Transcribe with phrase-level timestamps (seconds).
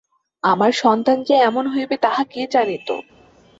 [0.43, 2.87] আমার সন্তান যে এমন হইবে তাহা কে জানিত?